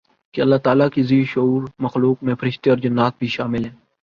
کہ 0.33 0.41
اللہ 0.41 0.55
تعالیٰ 0.55 0.89
کی 0.89 1.03
ذی 1.03 1.23
شعور 1.25 1.67
مخلوقات 1.79 2.23
میں 2.23 2.35
فرشتے 2.35 2.69
اورجنات 2.69 3.13
بھی 3.19 3.27
شامل 3.27 3.65
ہیں 3.65 3.75